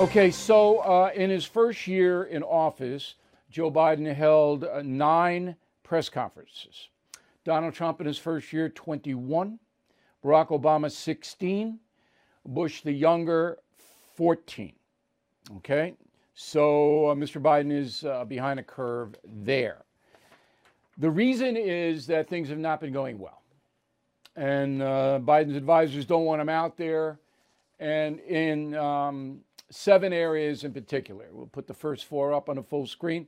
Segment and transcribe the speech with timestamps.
[0.00, 3.16] Okay, so uh, in his first year in office,
[3.50, 6.90] Joe Biden held uh, nine press conferences.
[7.44, 9.58] Donald Trump in his first year, 21.
[10.24, 11.80] Barack Obama, 16.
[12.46, 13.58] Bush the younger,
[14.14, 14.72] 14.
[15.56, 15.94] Okay,
[16.32, 17.42] so uh, Mr.
[17.42, 19.84] Biden is uh, behind a curve there.
[20.98, 23.42] The reason is that things have not been going well.
[24.36, 27.18] And uh, Biden's advisors don't want him out there.
[27.80, 29.40] And in um,
[29.70, 33.26] seven areas in particular, we'll put the first four up on a full screen.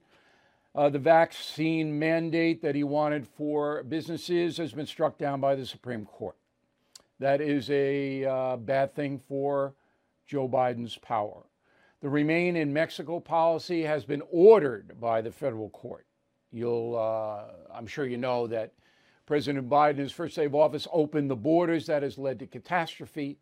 [0.75, 5.67] Uh, the vaccine mandate that he wanted for businesses has been struck down by the
[5.67, 6.37] Supreme Court.
[7.19, 9.75] That is a uh, bad thing for
[10.27, 11.43] Joe Biden's power.
[12.01, 16.07] The Remain in Mexico policy has been ordered by the federal court.
[16.53, 18.73] You'll, uh, I'm sure you know that
[19.27, 21.87] President Biden, his first day of office, opened the borders.
[21.87, 23.39] That has led to catastrophe.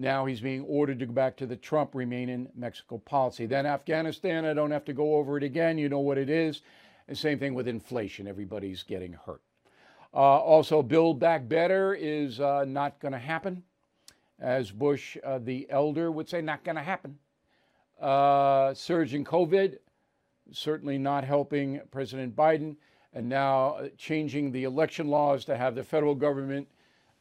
[0.00, 3.46] Now he's being ordered to go back to the Trump Remain in Mexico policy.
[3.46, 5.76] Then Afghanistan, I don't have to go over it again.
[5.76, 6.62] You know what it is.
[7.08, 8.28] And same thing with inflation.
[8.28, 9.42] Everybody's getting hurt.
[10.14, 13.64] Uh, also, Build Back Better is uh, not going to happen.
[14.38, 17.18] As Bush, uh, the elder, would say, not going to happen.
[18.00, 19.78] Uh, surge in COVID,
[20.52, 22.76] certainly not helping President Biden.
[23.12, 26.68] And now uh, changing the election laws to have the federal government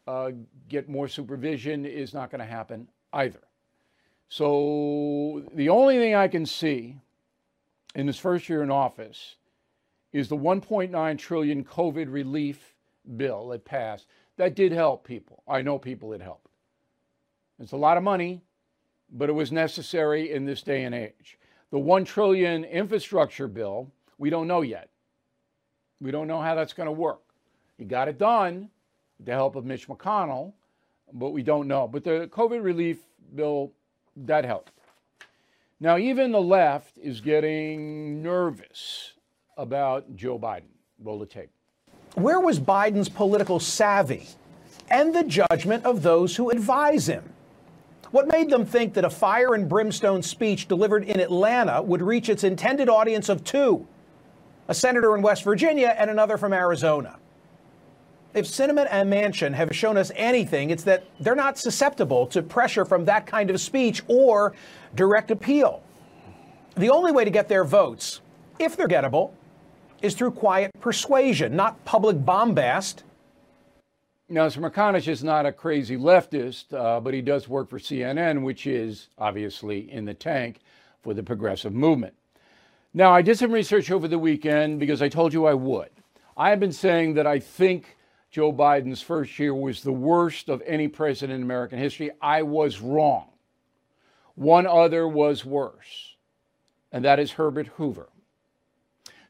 [0.07, 0.31] uh,
[0.69, 3.41] get more supervision is not going to happen either.
[4.29, 6.97] So the only thing I can see
[7.93, 9.35] in his first year in office
[10.13, 12.73] is the 1.9 trillion COVID relief
[13.17, 14.07] bill that passed.
[14.37, 15.43] That did help people.
[15.47, 16.47] I know people it helped.
[17.59, 18.41] It's a lot of money,
[19.11, 21.37] but it was necessary in this day and age.
[21.71, 24.89] The 1 trillion infrastructure bill, we don't know yet.
[25.99, 27.21] We don't know how that's going to work.
[27.77, 28.69] He got it done
[29.19, 30.53] the help of Mitch McConnell,
[31.13, 31.87] but we don't know.
[31.87, 32.99] But the COVID relief
[33.35, 33.71] bill,
[34.15, 34.71] that helped.
[35.79, 39.13] Now, even the left is getting nervous
[39.57, 40.69] about Joe Biden.
[41.03, 41.49] Roll the tape.
[42.15, 44.27] Where was Biden's political savvy
[44.89, 47.31] and the judgment of those who advise him?
[48.09, 52.29] What made them think that a fire and brimstone speech delivered in Atlanta would reach
[52.29, 53.85] its intended audience of two
[54.69, 57.19] a senator in West Virginia and another from Arizona?
[58.33, 62.85] If Sinema and Manchin have shown us anything, it's that they're not susceptible to pressure
[62.85, 64.53] from that kind of speech or
[64.95, 65.81] direct appeal.
[66.75, 68.21] The only way to get their votes,
[68.59, 69.31] if they're gettable,
[70.01, 73.03] is through quiet persuasion, not public bombast.
[74.29, 78.67] Now, Smerconish is not a crazy leftist, uh, but he does work for CNN, which
[78.67, 80.59] is obviously in the tank
[81.01, 82.13] for the progressive movement.
[82.93, 85.89] Now, I did some research over the weekend because I told you I would.
[86.35, 87.96] I have been saying that I think
[88.37, 92.11] Joe Biden's first year was the worst of any president in American history.
[92.21, 93.29] I was wrong.
[94.35, 96.15] One other was worse,
[96.91, 98.09] and that is Herbert Hoover.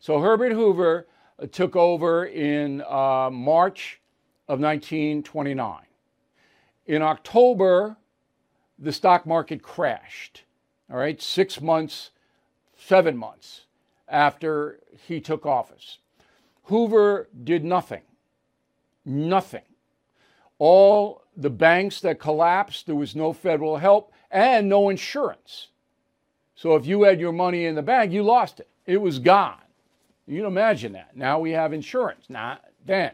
[0.02, 1.08] So Herbert Hoover
[1.42, 4.02] uh, took over in uh, March
[4.50, 5.80] of 1929.
[6.88, 7.96] In October,
[8.78, 10.44] the stock market crashed.
[10.92, 12.12] All right, six months,
[12.78, 13.68] seven months
[14.10, 16.00] after he took office.
[16.64, 18.02] Hoover did nothing.
[19.08, 19.62] Nothing.
[20.60, 25.70] All the banks that collapsed, there was no federal help and no insurance.
[26.56, 28.68] So if you had your money in the bank, you lost it.
[28.86, 29.62] It was gone.
[30.28, 31.16] You can imagine that.
[31.16, 33.12] Now we have insurance, not then.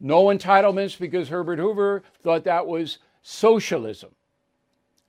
[0.00, 4.10] No entitlements because Herbert Hoover thought that was socialism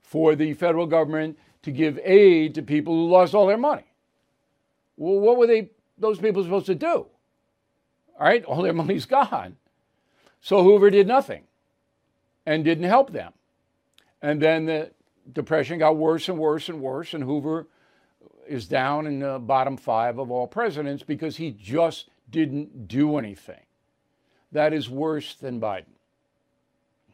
[0.00, 3.86] for the federal government to give aid to people who lost all their money.
[4.96, 7.06] Well, what were they those people supposed to do?
[8.16, 9.56] All right, all their money's gone.
[10.44, 11.44] So Hoover did nothing
[12.44, 13.32] and didn't help them.
[14.20, 14.90] And then the
[15.32, 17.66] depression got worse and worse and worse, and Hoover
[18.46, 23.62] is down in the bottom five of all presidents because he just didn't do anything.
[24.52, 25.94] That is worse than Biden.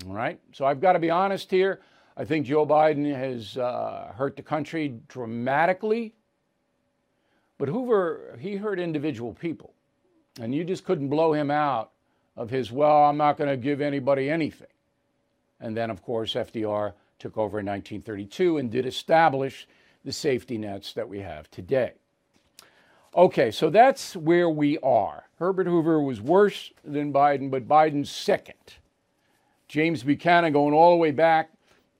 [0.09, 0.41] All right?
[0.53, 1.83] So I've got to be honest here.
[2.17, 6.15] I think Joe Biden has uh, hurt the country dramatically.
[7.59, 9.73] But Hoover, he hurt individual people.
[10.41, 11.93] And you just couldn't blow him out
[12.41, 14.67] of his, well, I'm not going to give anybody anything.
[15.61, 19.69] And then, of course, FDR took over in 1932 and did establish
[20.07, 21.93] the safety nets that we have today.
[23.15, 25.25] Okay, so that's where we are.
[25.39, 28.55] Herbert Hoover was worse than Biden, but Biden's second.
[29.69, 31.51] James Buchanan, going all the way back,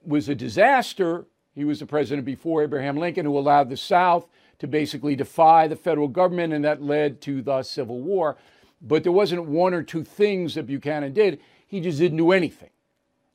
[0.03, 1.27] was a disaster.
[1.53, 4.25] He was the president before Abraham Lincoln who allowed the South
[4.57, 8.37] to basically defy the federal government, and that led to the Civil War.
[8.81, 11.39] But there wasn't one or two things that Buchanan did.
[11.67, 12.69] He just didn't do anything.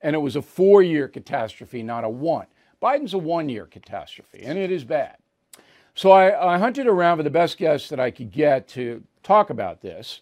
[0.02, 2.46] And it was a four year catastrophe, not a one.
[2.82, 5.16] Biden's a one year catastrophe, and it is bad.
[5.94, 9.48] So I, I, hunted around for the best guests that I could get to talk
[9.48, 10.20] about this.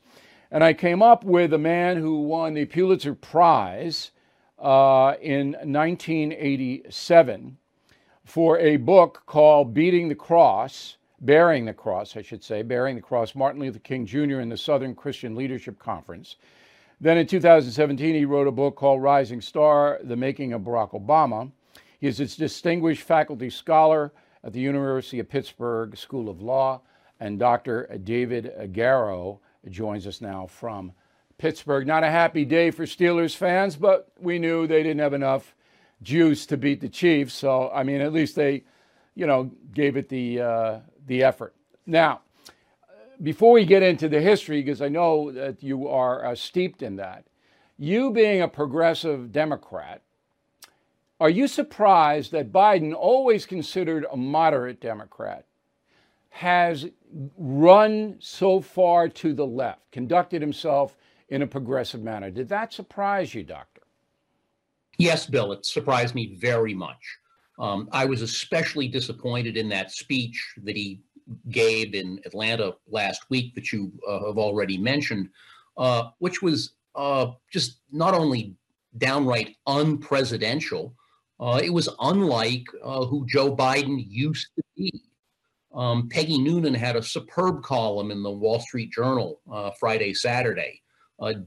[0.52, 4.12] And I came up with a man who won the Pulitzer Prize
[4.60, 7.56] uh, in 1987
[8.24, 13.02] for a book called Beating the Cross, Bearing the Cross, I should say, Bearing the
[13.02, 14.40] Cross, Martin Luther King Jr.
[14.40, 16.36] and the Southern Christian Leadership Conference.
[17.00, 21.50] Then in 2017, he wrote a book called Rising Star The Making of Barack Obama.
[21.98, 24.12] He is a distinguished faculty scholar
[24.44, 26.82] at the University of Pittsburgh School of Law,
[27.18, 27.88] and Dr.
[28.04, 29.40] David Garrow
[29.70, 30.92] joins us now from
[31.38, 31.86] Pittsburgh.
[31.86, 35.54] Not a happy day for Steelers fans, but we knew they didn't have enough
[36.02, 37.32] juice to beat the Chiefs.
[37.32, 38.64] So, I mean, at least they,
[39.14, 41.54] you know, gave it the, uh, the effort.
[41.86, 42.20] Now,
[43.22, 46.96] before we get into the history, because I know that you are uh, steeped in
[46.96, 47.24] that,
[47.78, 50.02] you being a progressive Democrat,
[51.20, 55.46] are you surprised that Biden, always considered a moderate Democrat,
[56.30, 56.88] has
[57.38, 60.96] run so far to the left, conducted himself
[61.28, 62.30] in a progressive manner?
[62.30, 63.82] Did that surprise you, Doctor?
[64.98, 67.18] Yes, Bill, it surprised me very much.
[67.58, 71.00] Um, I was especially disappointed in that speech that he
[71.50, 75.28] gave in Atlanta last week that you uh, have already mentioned,
[75.76, 78.54] uh, which was uh, just not only
[78.98, 80.92] downright unpresidential,
[81.40, 85.02] uh, it was unlike uh, who Joe Biden used to be.
[85.74, 90.80] Um, Peggy Noonan had a superb column in the Wall Street Journal uh, Friday, Saturday,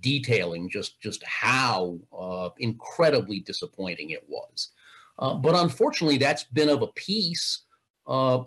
[0.02, 1.98] detailing just just how
[2.60, 4.72] incredibly disappointing it was.
[5.20, 7.64] Uh, but unfortunately, that's been of a piece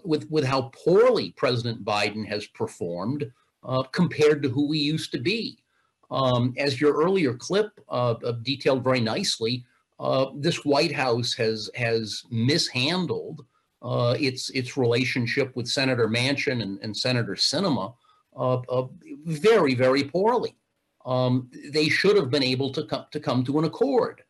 [0.04, 3.30] with with how poorly President Biden has performed
[3.92, 5.58] compared to who he used to be.
[6.10, 7.70] Um, as your earlier clip
[8.42, 9.64] detailed very nicely,
[10.00, 13.44] uh, this White House has has mishandled
[13.82, 17.94] uh, its its relationship with Senator Manchin and, and Senator Sinema
[18.34, 18.86] uh, uh
[19.26, 20.56] very very poorly.
[21.04, 24.22] Um, they should have been able to come to come to an accord.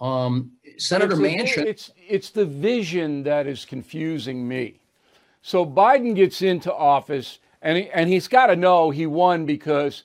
[0.00, 1.20] Um, Senator it's
[1.56, 1.66] Manchin.
[1.66, 4.80] it's it's the vision that is confusing me.
[5.42, 10.04] So Biden gets into office, and he, and he's got to know he won because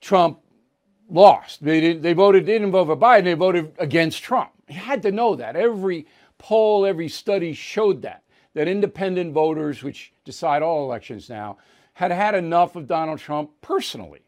[0.00, 0.40] Trump
[1.08, 1.64] lost.
[1.64, 2.02] They didn't.
[2.02, 2.46] They voted.
[2.46, 3.24] They didn't vote for Biden.
[3.24, 4.50] They voted against Trump.
[4.66, 5.54] He had to know that.
[5.56, 6.06] Every
[6.38, 8.22] poll, every study showed that
[8.54, 11.58] that independent voters, which decide all elections now,
[11.94, 14.22] had had enough of Donald Trump personally,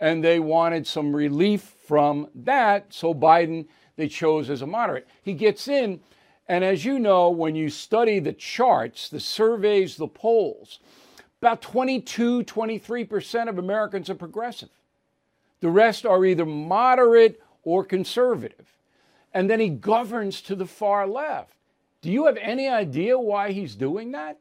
[0.00, 2.92] and they wanted some relief from that.
[2.92, 3.66] So Biden
[3.96, 5.06] they chose as a moderate.
[5.22, 6.00] He gets in.
[6.48, 10.80] And as you know, when you study the charts, the surveys, the polls,
[11.40, 14.70] about 22, 23% of Americans are progressive.
[15.60, 18.66] The rest are either moderate or conservative.
[19.32, 21.54] And then he governs to the far left.
[22.02, 24.38] Do you have any idea why he's doing that?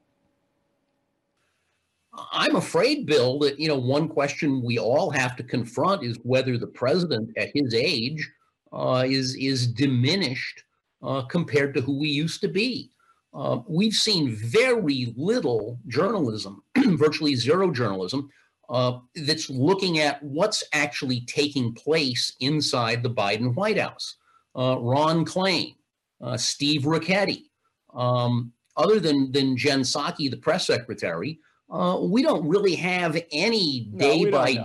[2.32, 6.58] I'm afraid, Bill, that you know one question we all have to confront is whether
[6.58, 8.30] the president, at his age,
[8.74, 10.64] uh, is is diminished
[11.02, 12.90] uh, compared to who we used to be.
[13.34, 18.30] Uh, we've seen very little journalism, virtually zero journalism,
[18.70, 24.18] uh, that's looking at what's actually taking place inside the Biden White House.
[24.56, 25.76] Uh, Ron Klain,
[26.22, 27.46] uh, Steve Ricchetti,
[27.94, 31.40] um, other than, than Jen Psaki, the press secretary,
[31.72, 34.64] uh, we don't really have any day no, by day.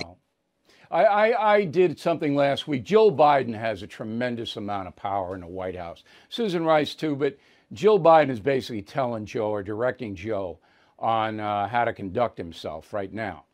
[0.91, 2.85] I, I, I, did something last week.
[2.85, 6.03] Joe Biden has a tremendous amount of power in the White House.
[6.31, 7.37] Susan Rice, too, but
[7.73, 10.59] Jill Biden is basically telling Joe or directing Joe
[10.99, 13.45] on uh, how to conduct himself right now.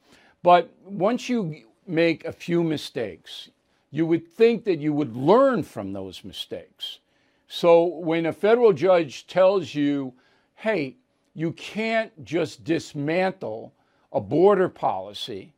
[0.42, 3.50] But once you make a few mistakes,
[3.90, 7.00] you would think that you would learn from those mistakes.
[7.48, 10.14] So when a federal judge tells you,
[10.54, 10.96] hey,
[11.34, 13.74] you can't just dismantle
[14.12, 15.54] a border policy,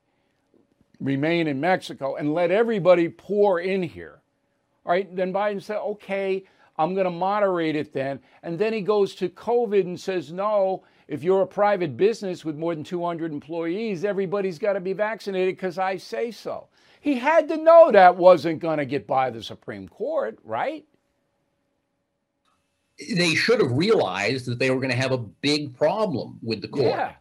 [1.00, 4.20] remain in Mexico, and let everybody pour in here,
[4.84, 6.44] all right, then Biden said, okay,
[6.78, 8.20] I'm going to moderate it then.
[8.42, 12.56] And then he goes to COVID and says, no, if you're a private business with
[12.56, 16.68] more than 200 employees, everybody's got to be vaccinated because I say so.
[17.00, 20.84] He had to know that wasn't going to get by the Supreme Court, right?
[23.14, 26.68] They should have realized that they were going to have a big problem with the
[26.68, 26.86] court.
[26.86, 27.12] Yeah.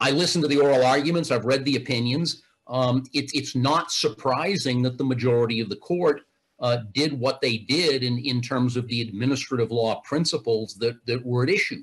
[0.00, 2.42] I listened to the oral arguments, I've read the opinions.
[2.68, 6.22] Um, it, it's not surprising that the majority of the court
[6.58, 11.24] uh, did what they did in, in terms of the administrative law principles that, that
[11.24, 11.82] were at issue.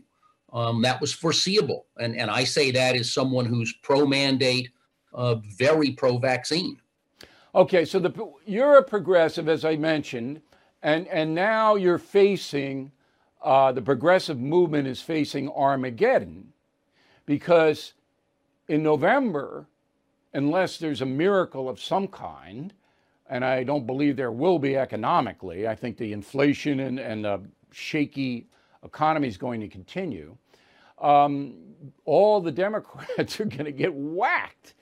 [0.51, 1.85] Um, that was foreseeable.
[1.97, 4.69] And, and I say that as someone who's pro mandate,
[5.13, 6.77] uh, very pro vaccine.
[7.55, 10.41] Okay, so the, you're a progressive, as I mentioned,
[10.81, 12.91] and, and now you're facing
[13.43, 16.53] uh, the progressive movement is facing Armageddon
[17.25, 17.93] because
[18.67, 19.67] in November,
[20.33, 22.73] unless there's a miracle of some kind,
[23.29, 27.41] and I don't believe there will be economically, I think the inflation and, and the
[27.71, 28.47] shaky
[28.83, 30.35] economy is going to continue.
[30.99, 31.55] Um,
[32.05, 34.73] all the Democrats are going to get whacked.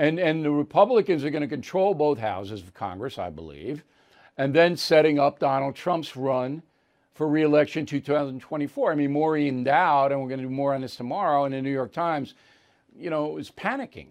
[0.00, 3.82] And, and the Republicans are going to control both houses of Congress, I believe,
[4.36, 6.62] and then setting up Donald Trump's run
[7.14, 8.92] for reelection 2024.
[8.92, 11.60] I mean, Maureen Dowd, and we're going to do more on this tomorrow in the
[11.60, 12.34] New York Times,
[12.96, 14.10] you know, is panicking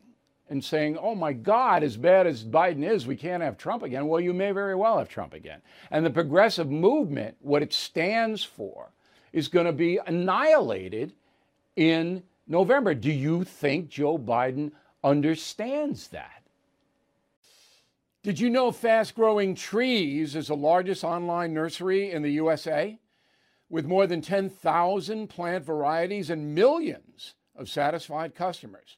[0.49, 4.07] and saying, oh my God, as bad as Biden is, we can't have Trump again.
[4.07, 5.61] Well, you may very well have Trump again.
[5.91, 8.91] And the progressive movement, what it stands for,
[9.33, 11.13] is going to be annihilated
[11.75, 12.93] in November.
[12.93, 14.71] Do you think Joe Biden
[15.03, 16.43] understands that?
[18.23, 22.97] Did you know Fast Growing Trees is the largest online nursery in the USA?
[23.69, 28.97] With more than 10,000 plant varieties and millions of satisfied customers.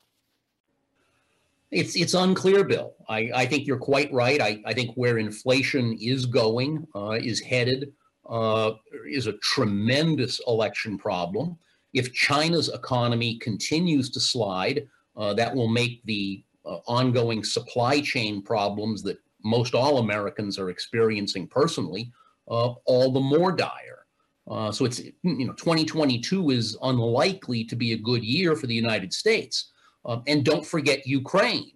[1.71, 2.93] It's it's unclear, Bill.
[3.07, 4.41] I, I think you're quite right.
[4.41, 7.93] I, I think where inflation is going, uh, is headed,
[8.29, 8.73] uh,
[9.09, 11.57] is a tremendous election problem.
[11.93, 18.41] If China's economy continues to slide, uh, that will make the uh, ongoing supply chain
[18.41, 22.11] problems that most all Americans are experiencing personally,
[22.49, 24.05] uh, all the more dire.
[24.49, 28.75] Uh, so it's you know 2022 is unlikely to be a good year for the
[28.75, 29.70] United States.
[30.05, 31.71] Um, and don't forget Ukraine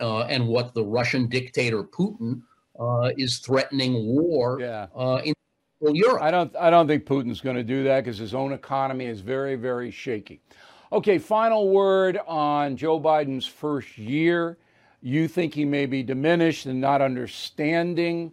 [0.00, 2.42] uh, and what the Russian dictator Putin
[2.78, 4.86] uh, is threatening war yeah.
[4.94, 5.34] Uh, in
[5.94, 6.22] Europe.
[6.22, 9.20] I don't I don't think Putin's going to do that because his own economy is
[9.20, 10.40] very very shaky.
[10.92, 14.58] Okay, final word on Joe Biden's first year
[15.02, 18.32] you think he may be diminished and not understanding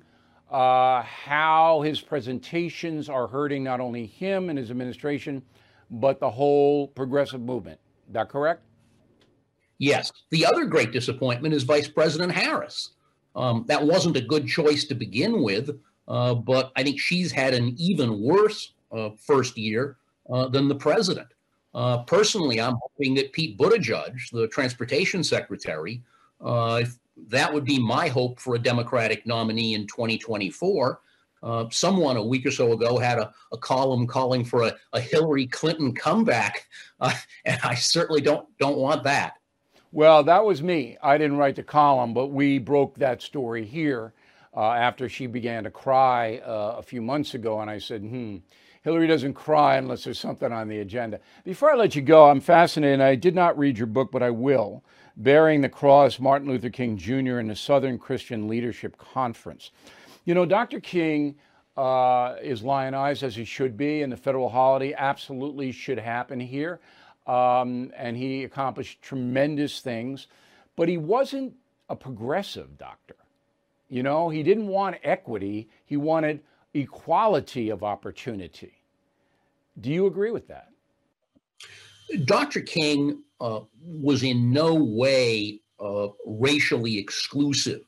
[0.51, 5.41] uh, how his presentations are hurting not only him and his administration,
[5.89, 7.79] but the whole progressive movement.
[8.07, 8.61] Is that correct?
[9.79, 10.11] Yes.
[10.31, 12.91] The other great disappointment is Vice President Harris.
[13.35, 17.53] Um, that wasn't a good choice to begin with, uh, but I think she's had
[17.53, 19.97] an even worse uh, first year
[20.29, 21.27] uh, than the president.
[21.73, 26.01] Uh, personally, I'm hoping that Pete Buttigieg, the transportation secretary,
[26.41, 26.83] uh,
[27.27, 30.99] that would be my hope for a Democratic nominee in 2024.
[31.43, 34.99] Uh, someone a week or so ago had a, a column calling for a, a
[34.99, 36.67] Hillary Clinton comeback,
[36.99, 39.33] and I certainly don't don't want that.
[39.97, 40.95] Well, that was me.
[41.01, 44.13] I didn't write the column, but we broke that story here
[44.55, 48.35] uh, after she began to cry uh, a few months ago, and I said, "Hmm."
[48.83, 51.19] Hillary doesn't cry unless there's something on the agenda.
[51.43, 53.01] Before I let you go, I'm fascinated.
[53.01, 54.83] I did not read your book, but I will.
[55.15, 57.39] Bearing the Cross, Martin Luther King Jr.
[57.39, 59.71] and the Southern Christian Leadership Conference.
[60.25, 60.79] You know, Dr.
[60.79, 61.37] King
[61.75, 66.81] uh, is lionized as he should be, and the federal holiday absolutely should happen here.
[67.27, 70.27] Um, and he accomplished tremendous things,
[70.75, 71.53] but he wasn't
[71.89, 73.15] a progressive doctor.
[73.89, 76.41] You know, he didn't want equity, he wanted
[76.73, 78.73] equality of opportunity.
[79.79, 80.69] Do you agree with that?
[82.25, 82.61] Dr.
[82.61, 87.81] King uh, was in no way uh, racially exclusive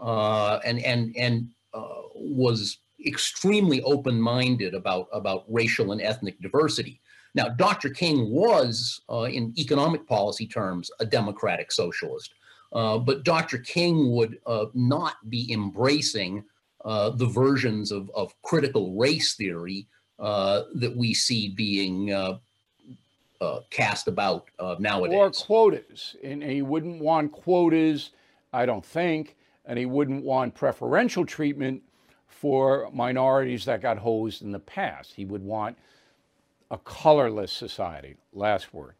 [0.00, 7.00] uh, and and and uh, was extremely open-minded about about racial and ethnic diversity.
[7.36, 7.90] Now, Dr.
[7.90, 12.32] King was, uh, in economic policy terms, a democratic socialist,
[12.72, 13.58] uh, but Dr.
[13.58, 14.38] King would
[14.74, 16.42] not be embracing
[16.84, 19.86] the versions of, of critical race theory
[20.18, 25.16] that we see being uh, cast about uh, nowadays.
[25.16, 26.16] Or quotas.
[26.24, 28.10] And he wouldn't want quotas,
[28.52, 31.82] I don't think, and he wouldn't want preferential treatment
[32.26, 35.12] for minorities that got hosed in the past.
[35.14, 35.76] He would want
[36.70, 38.16] a colorless society.
[38.32, 38.94] Last word.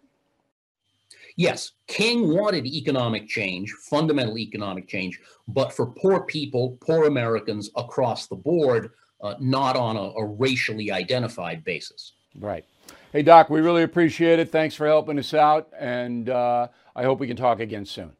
[1.36, 8.26] Yes, King wanted economic change, fundamental economic change, but for poor people, poor Americans across
[8.26, 12.14] the board, uh, not on a, a racially identified basis.
[12.38, 12.64] Right.
[13.12, 14.50] Hey, Doc, we really appreciate it.
[14.50, 15.68] Thanks for helping us out.
[15.78, 18.12] And uh, I hope we can talk again soon.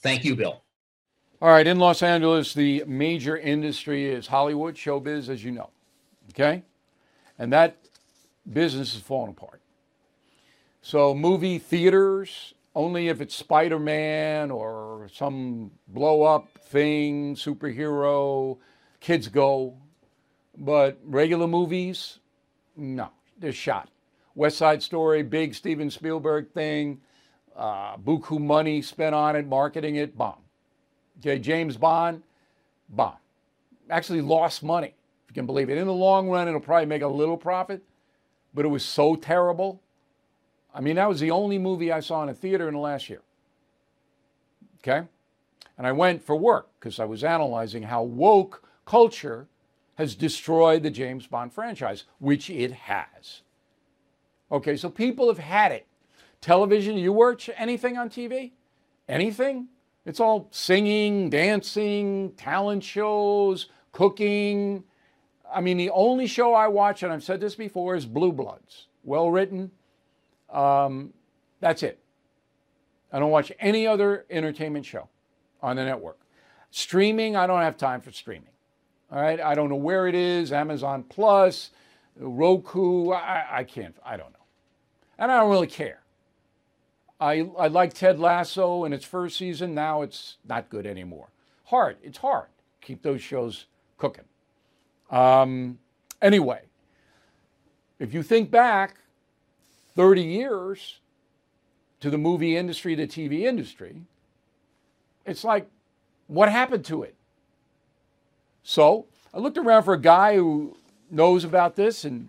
[0.00, 0.62] Thank you, Bill.
[1.40, 1.66] All right.
[1.66, 5.70] In Los Angeles, the major industry is Hollywood, showbiz, as you know.
[6.30, 6.62] Okay.
[7.38, 7.76] And that
[8.50, 9.60] business is falling apart.
[10.80, 18.58] So, movie theaters, only if it's Spider Man or some blow up thing, superhero,
[19.00, 19.76] kids go.
[20.56, 22.18] But regular movies,
[22.76, 23.88] no, they're shot.
[24.34, 27.00] West Side Story, big Steven Spielberg thing,
[27.56, 30.38] uh, buku money spent on it, marketing it, bomb.
[31.18, 32.22] Okay, James Bond,
[32.88, 33.16] bomb.
[33.90, 35.76] Actually lost money, if you can believe it.
[35.76, 37.82] In the long run, it'll probably make a little profit,
[38.54, 39.80] but it was so terrible
[40.74, 43.10] I mean, that was the only movie I saw in a theater in the last
[43.10, 43.22] year.
[44.78, 45.06] Okay?
[45.76, 49.48] And I went for work because I was analyzing how woke culture
[49.96, 53.42] has destroyed the James Bond franchise, which it has.
[54.50, 55.86] Okay, so people have had it.
[56.40, 58.52] Television, you watch anything on TV?
[59.08, 59.68] Anything?
[60.04, 64.84] It's all singing, dancing, talent shows, cooking.
[65.52, 68.86] I mean, the only show I watch, and I've said this before, is Blue Bloods.
[69.04, 69.70] Well written,
[70.50, 71.12] um,
[71.60, 71.98] that's it.
[73.12, 75.08] I don't watch any other entertainment show
[75.62, 76.18] on the network.
[76.70, 78.48] Streaming, I don't have time for streaming.
[79.10, 80.52] All right, I don't know where it is.
[80.52, 81.70] Amazon Plus,
[82.16, 83.10] Roku.
[83.10, 83.94] I, I can't.
[84.04, 84.44] I don't know,
[85.18, 86.00] and I don't really care.
[87.20, 89.74] I I like Ted Lasso in its first season.
[89.74, 91.28] Now it's not good anymore.
[91.64, 91.98] Hard.
[92.02, 92.48] It's hard.
[92.80, 93.66] Keep those shows
[93.98, 94.24] cooking.
[95.12, 95.78] Um,
[96.22, 96.62] anyway,
[97.98, 98.96] if you think back,
[99.94, 100.98] 30 years
[102.00, 104.02] to the movie industry, the TV industry,
[105.26, 105.68] it's like,
[106.26, 107.14] what happened to it?
[108.62, 110.76] So I looked around for a guy who
[111.10, 112.28] knows about this and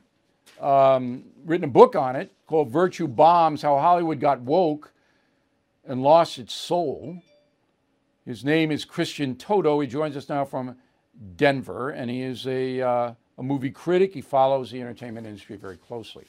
[0.60, 4.92] um, written a book on it called Virtue Bombs How Hollywood Got Woke
[5.88, 7.22] and Lost Its Soul.
[8.26, 9.80] His name is Christian Toto.
[9.80, 10.76] He joins us now from
[11.36, 14.14] Denver, and he is a, uh, a movie critic.
[14.14, 16.26] He follows the entertainment industry very closely.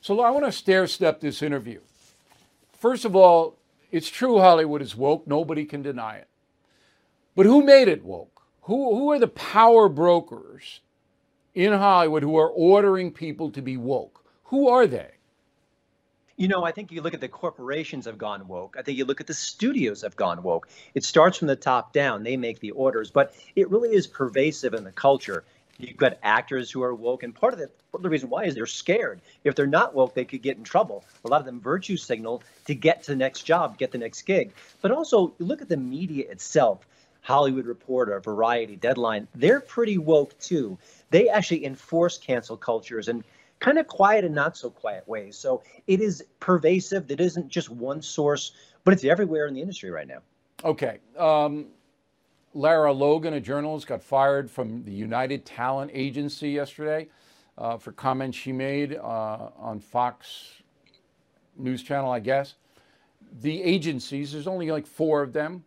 [0.00, 1.80] So I want to stair step this interview.
[2.78, 3.58] First of all,
[3.90, 5.26] it's true Hollywood is woke.
[5.26, 6.28] Nobody can deny it.
[7.34, 8.42] But who made it woke?
[8.62, 10.80] Who, who are the power brokers
[11.54, 14.24] in Hollywood who are ordering people to be woke?
[14.44, 15.17] Who are they?
[16.38, 18.76] You know, I think you look at the corporations have gone woke.
[18.78, 20.68] I think you look at the studios have gone woke.
[20.94, 22.22] It starts from the top down.
[22.22, 25.42] They make the orders, but it really is pervasive in the culture.
[25.78, 28.44] You've got actors who are woke, and part of the, part of the reason why
[28.44, 29.20] is they're scared.
[29.42, 31.04] If they're not woke, they could get in trouble.
[31.24, 34.22] A lot of them virtue signal to get to the next job, get the next
[34.22, 34.52] gig.
[34.80, 36.86] But also, you look at the media itself.
[37.20, 40.78] Hollywood Reporter, Variety, Deadline, they're pretty woke too.
[41.10, 43.24] They actually enforce cancel cultures and
[43.60, 45.36] kind of quiet and not so quiet ways.
[45.36, 47.10] So it is pervasive.
[47.10, 48.52] It isn't just one source,
[48.84, 50.20] but it's everywhere in the industry right now.
[50.64, 50.98] Okay.
[51.16, 51.66] Um,
[52.54, 57.08] Lara Logan, a journalist, got fired from the United Talent Agency yesterday
[57.56, 60.62] uh, for comments she made uh, on Fox
[61.56, 62.54] News Channel, I guess.
[63.40, 65.64] The agencies, there's only like four of them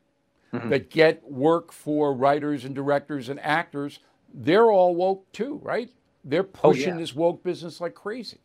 [0.54, 0.70] mm-hmm.
[0.70, 4.00] that get work for writers and directors and actors.
[4.34, 5.90] They're all woke too, right?
[6.24, 7.00] They're pushing oh, yeah.
[7.00, 8.40] this woke business like crazy.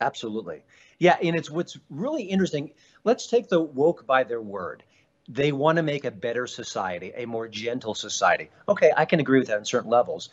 [0.00, 0.62] Absolutely.
[0.98, 1.16] Yeah.
[1.22, 2.70] And it's what's really interesting.
[3.04, 4.84] Let's take the woke by their word
[5.28, 8.48] they want to make a better society, a more gentle society.
[8.68, 10.30] Okay, I can agree with that on certain levels.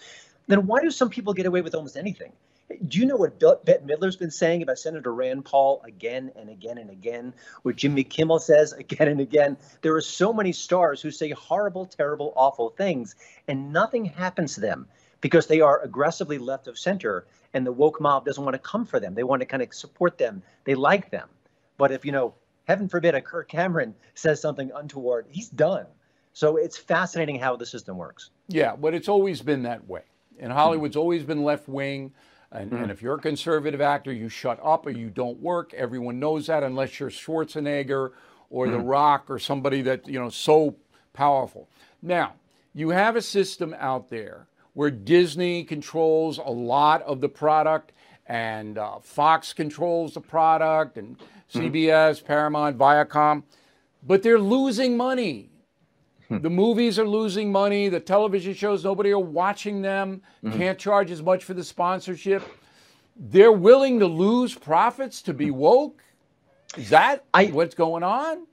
[0.48, 2.32] Then why do some people get away with almost anything?
[2.88, 6.78] Do you know what Bette Midler's been saying about Senator Rand Paul again and again
[6.78, 7.34] and again?
[7.62, 9.58] What Jimmy Kimmel says again and again?
[9.82, 13.16] There are so many stars who say horrible, terrible, awful things,
[13.48, 14.88] and nothing happens to them
[15.26, 18.86] because they are aggressively left of center, and the woke mob doesn't want to come
[18.86, 19.16] for them.
[19.16, 20.44] They want to kind of support them.
[20.66, 21.28] They like them.
[21.80, 22.36] But if you know
[22.66, 25.88] heaven forbid a Kirk Cameron says something untoward, he's done.
[26.34, 28.30] So it's fascinating how the system works.
[28.50, 30.04] Yeah, but it's always been that way.
[30.38, 32.14] And Hollywood's mm always been left wing.
[32.52, 35.74] And, mm and, if you're a conservative actor, you shut up or you don't work.
[35.74, 38.12] Everyone knows that unless you're Schwarzenegger
[38.52, 40.76] or mm The Rock or somebody that, you know, so
[41.14, 41.68] powerful.
[42.04, 42.36] Now,
[42.76, 47.92] you have a system out there where Disney controls a lot of the product
[48.28, 51.18] and uh, Fox controls the product, and
[51.54, 52.26] CBS, mm-hmm.
[52.26, 53.44] Paramount, Viacom,
[54.04, 55.50] but they're losing money.
[56.28, 56.40] Hmm.
[56.40, 57.88] The movies are losing money.
[57.88, 60.22] The television shows, nobody are watching them.
[60.44, 60.58] Mm-hmm.
[60.58, 62.44] Can't charge as much for the sponsorship.
[63.16, 66.04] They're willing to lose profits to be woke.
[66.78, 68.48] Is that I, what's going on?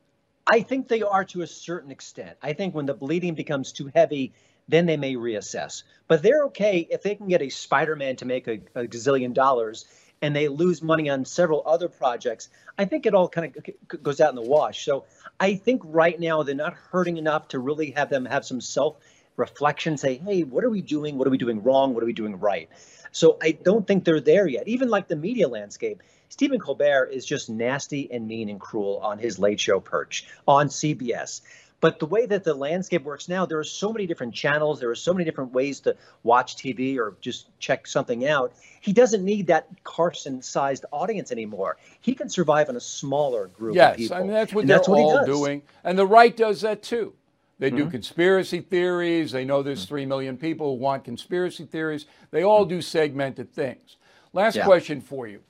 [0.47, 2.37] I think they are to a certain extent.
[2.43, 4.35] I think when the bleeding becomes too heavy,
[4.69, 5.83] then they may reassess.
[6.09, 9.35] But they're okay if they can get a Spider Man to make a, a gazillion
[9.35, 9.87] dollars
[10.23, 12.49] and they lose money on several other projects.
[12.79, 14.85] I think it all kind of goes out in the wash.
[14.85, 15.05] So
[15.39, 18.97] I think right now they're not hurting enough to really have them have some self
[19.37, 21.19] reflection, say, hey, what are we doing?
[21.19, 21.95] What are we doing wrong?
[21.95, 22.69] What are we doing right?
[23.11, 24.69] So I don't think they're there yet.
[24.69, 29.19] Even like the media landscape, Stephen Colbert is just nasty and mean and cruel on
[29.19, 31.43] his late show perch on CBS.
[31.83, 34.89] But the way that the landscape works now, there are so many different channels, there
[34.89, 38.53] are so many different ways to watch TV or just check something out.
[38.81, 41.77] He doesn't need that Carson-sized audience anymore.
[42.01, 44.17] He can survive on a smaller group yes, of people.
[44.17, 46.61] Yes, I mean that's what and they're that's all what doing, and the right does
[46.61, 47.15] that too.
[47.59, 47.91] They do mm-hmm.
[47.91, 49.33] conspiracy theories.
[49.33, 52.07] They know there's three million people who want conspiracy theories.
[52.31, 53.97] They all do segmented things.
[54.33, 54.65] Last yeah.
[54.65, 55.41] question for you.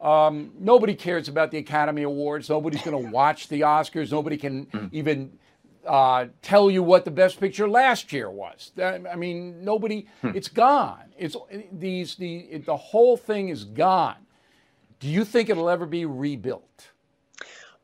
[0.00, 2.48] Um, nobody cares about the Academy Awards.
[2.48, 4.10] Nobody's going to watch the Oscars.
[4.10, 4.88] Nobody can mm.
[4.92, 5.38] even
[5.86, 8.72] uh, tell you what the best picture last year was.
[8.82, 10.06] I mean, nobody.
[10.22, 10.32] Hmm.
[10.34, 11.04] It's gone.
[11.18, 11.36] It's
[11.72, 14.16] these the it, the whole thing is gone.
[15.00, 16.90] Do you think it'll ever be rebuilt?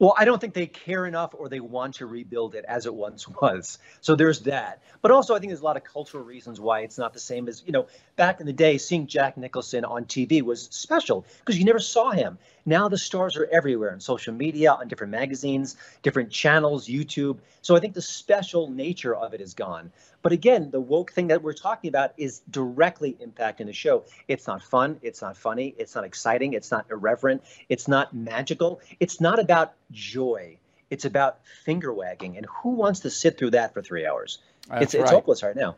[0.01, 2.95] Well, I don't think they care enough or they want to rebuild it as it
[2.95, 3.79] once was.
[4.01, 4.83] So there's that.
[5.03, 7.49] But also, I think there's a lot of cultural reasons why it's not the same
[7.49, 7.87] as, you know,
[8.17, 12.11] back in the day, seeing Jack Nicholson on TV was special because you never saw
[12.13, 12.39] him.
[12.67, 17.39] Now the stars are everywhere on social media, on different magazines, different channels, YouTube.
[17.63, 19.93] So I think the special nature of it is gone.
[20.23, 24.05] But again, the woke thing that we're talking about is directly impacting the show.
[24.29, 24.99] It's not fun.
[25.03, 25.75] It's not funny.
[25.79, 26.53] It's not exciting.
[26.53, 27.43] It's not irreverent.
[27.69, 28.81] It's not magical.
[28.99, 30.59] It's not about joy.
[30.91, 32.37] It's about finger wagging.
[32.37, 34.39] And who wants to sit through that for three hours?
[34.69, 35.03] That's it's, right.
[35.03, 35.77] it's hopeless right now.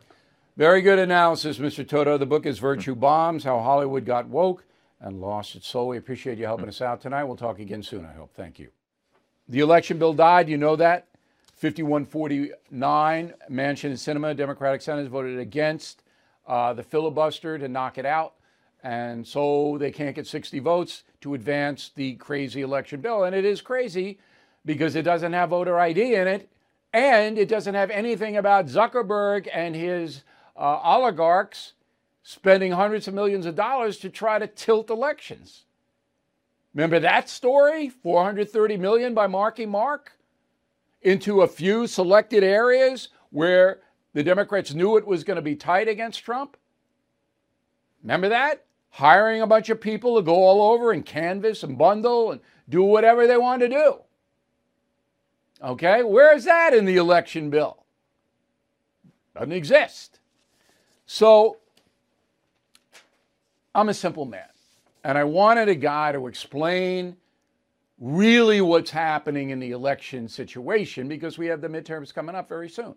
[0.57, 1.87] Very good analysis, Mr.
[1.87, 2.17] Toto.
[2.17, 4.63] The book is Virtue Bombs How Hollywood Got Woke
[5.03, 5.89] and Lost Its Soul.
[5.89, 7.25] We appreciate you helping us out tonight.
[7.25, 8.33] We'll talk again soon, I hope.
[8.33, 8.69] Thank you.
[9.49, 10.49] The election bill died.
[10.49, 11.07] You know that.
[11.55, 16.03] 5149, Manchin and Sinema, Democratic senators voted against
[16.47, 18.33] uh, the filibuster to knock it out.
[18.81, 23.23] And so they can't get 60 votes to advance the crazy election bill.
[23.23, 24.19] And it is crazy
[24.65, 26.49] because it doesn't have voter ID in it.
[26.91, 30.23] And it doesn't have anything about Zuckerberg and his
[30.55, 31.73] uh, oligarchs
[32.23, 35.65] spending hundreds of millions of dollars to try to tilt elections.
[36.73, 37.89] Remember that story?
[37.89, 40.13] 430 million by Marky Mark?
[41.03, 43.79] into a few selected areas where
[44.13, 46.57] the Democrats knew it was going to be tight against Trump?
[48.01, 48.65] Remember that?
[48.89, 52.83] Hiring a bunch of people to go all over and canvass and bundle and do
[52.83, 53.97] whatever they want to do.
[55.61, 57.83] Okay, where is that in the election bill?
[59.35, 60.19] Doesn't exist.
[61.05, 61.57] So
[63.75, 64.49] I'm a simple man,
[65.03, 67.17] and I wanted a guy to explain
[67.99, 72.69] really what's happening in the election situation because we have the midterms coming up very
[72.69, 72.93] soon.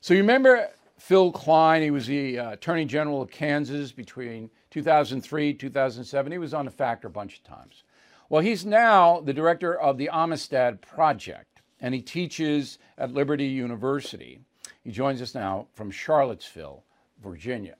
[0.00, 5.54] So you remember Phil Kline, he was the uh, Attorney General of Kansas between 2003
[5.54, 6.32] 2007.
[6.32, 7.84] He was on the factor a bunch of times.
[8.28, 14.40] Well, he's now the director of the Amistad Project, and he teaches at Liberty University.
[14.82, 16.82] He joins us now from Charlottesville,
[17.22, 17.76] Virginia.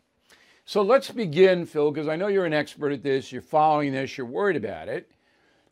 [0.66, 3.30] So let's begin, Phil, because I know you're an expert at this.
[3.30, 5.10] You're following this, you're worried about it.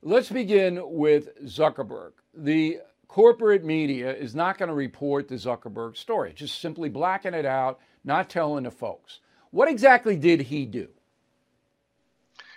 [0.02, 2.12] Let's begin with Zuckerberg.
[2.34, 7.46] The corporate media is not going to report the Zuckerberg story, just simply blacking it
[7.46, 9.20] out, not telling the folks.
[9.50, 10.88] What exactly did he do?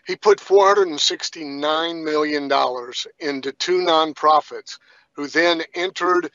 [0.05, 2.43] He put $469 million
[3.19, 4.77] into two nonprofits
[5.13, 6.31] who then entered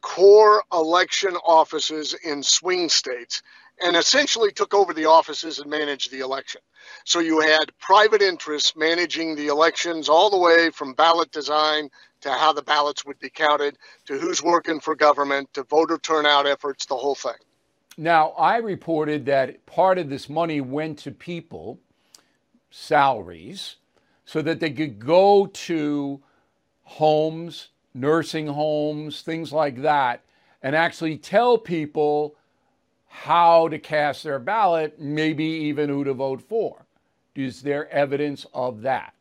[0.00, 3.42] core election offices in swing states
[3.80, 6.60] and essentially took over the offices and managed the election.
[7.04, 11.90] So you had private interests managing the elections all the way from ballot design
[12.22, 16.46] to how the ballots would be counted to who's working for government to voter turnout
[16.46, 17.32] efforts, the whole thing.
[17.98, 21.78] Now, I reported that part of this money went to people,
[22.70, 23.76] salaries,
[24.24, 26.22] so that they could go to
[26.82, 30.22] homes, nursing homes, things like that,
[30.62, 32.36] and actually tell people
[33.22, 36.84] how to cast their ballot, maybe even who to vote for.
[37.34, 39.14] Is there evidence of that?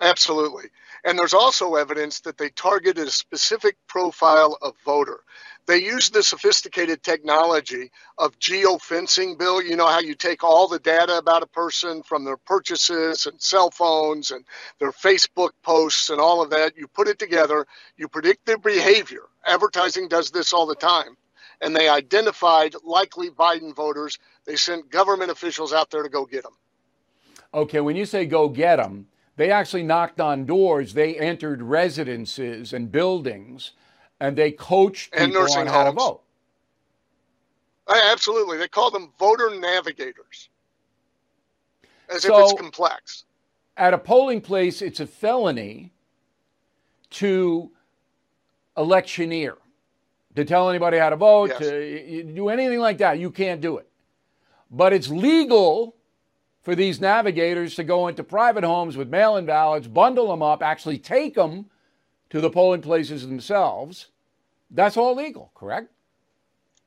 [0.00, 0.64] Absolutely.
[1.04, 5.20] And there's also evidence that they targeted a specific profile of voter.
[5.66, 9.62] They used the sophisticated technology of geofencing, Bill.
[9.62, 13.40] You know how you take all the data about a person from their purchases and
[13.40, 14.44] cell phones and
[14.80, 16.76] their Facebook posts and all of that.
[16.76, 19.22] You put it together, you predict their behavior.
[19.46, 21.16] Advertising does this all the time
[21.60, 24.18] and they identified likely Biden voters.
[24.44, 26.52] They sent government officials out there to go get them.
[27.54, 30.94] Okay, when you say go get them, They actually knocked on doors.
[30.94, 33.72] They entered residences and buildings,
[34.18, 36.22] and they coached And people nursing on how to vote.
[37.88, 38.56] Absolutely.
[38.56, 40.48] They call them voter navigators.
[42.08, 43.24] As if it's complex.
[43.76, 45.92] At a polling place, it's a felony
[47.10, 47.70] to
[48.76, 49.56] electioneer,
[50.36, 51.58] to tell anybody how to vote, Yes.
[51.58, 53.18] to do anything like that.
[53.18, 53.88] You can't do it.
[54.70, 55.96] But it's legal
[56.62, 60.62] for these navigators to go into private homes with mail in ballots, bundle them up,
[60.62, 61.66] actually take them
[62.30, 64.08] to the polling places themselves.
[64.70, 65.90] That's all legal, correct?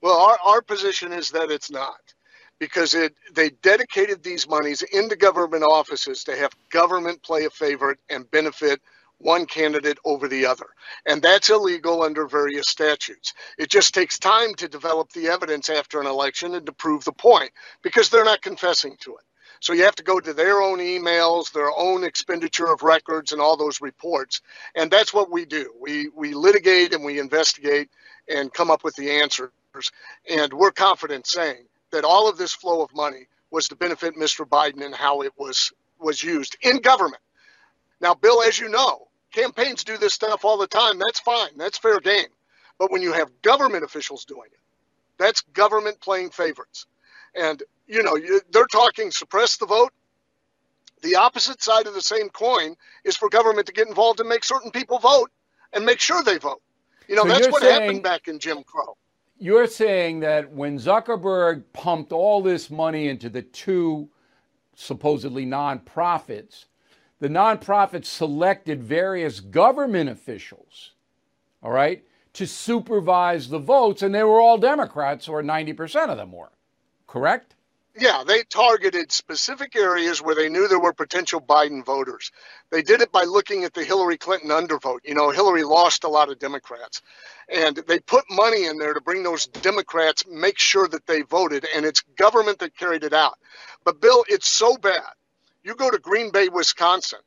[0.01, 2.13] Well, our, our position is that it's not
[2.59, 7.99] because it they dedicated these monies into government offices to have government play a favorite
[8.09, 8.81] and benefit
[9.19, 10.67] one candidate over the other.
[11.07, 13.33] And that's illegal under various statutes.
[13.57, 17.13] It just takes time to develop the evidence after an election and to prove the
[17.13, 17.51] point
[17.83, 19.23] because they're not confessing to it.
[19.61, 23.41] So you have to go to their own emails, their own expenditure of records and
[23.41, 24.41] all those reports.
[24.75, 25.73] And that's what we do.
[25.81, 27.89] We we litigate and we investigate
[28.29, 29.51] and come up with the answers.
[30.29, 34.47] And we're confident saying that all of this flow of money was to benefit Mr.
[34.47, 37.21] Biden and how it was was used in government.
[38.01, 40.99] Now, Bill, as you know, campaigns do this stuff all the time.
[40.99, 41.57] That's fine.
[41.57, 42.27] That's fair game.
[42.77, 44.59] But when you have government officials doing it,
[45.17, 46.85] that's government playing favorites.
[47.35, 49.91] And, you know, you, they're talking suppress the vote.
[51.01, 54.43] The opposite side of the same coin is for government to get involved and make
[54.43, 55.31] certain people vote
[55.73, 56.61] and make sure they vote.
[57.07, 58.95] You know, So that's what saying- happened back in Jim Crow.
[59.41, 64.09] You're saying that when Zuckerberg pumped all this money into the two
[64.75, 66.65] supposedly nonprofits,
[67.19, 70.91] the nonprofits selected various government officials,
[71.61, 72.03] all right,
[72.33, 76.51] to supervise the votes, and they were all Democrats, or 90% of them were,
[77.07, 77.55] correct?
[77.97, 82.31] Yeah, they targeted specific areas where they knew there were potential Biden voters.
[82.69, 84.99] They did it by looking at the Hillary Clinton undervote.
[85.03, 87.01] You know, Hillary lost a lot of Democrats.
[87.49, 91.67] And they put money in there to bring those Democrats, make sure that they voted,
[91.75, 93.37] and it's government that carried it out.
[93.83, 95.01] But, Bill, it's so bad.
[95.63, 97.19] You go to Green Bay, Wisconsin,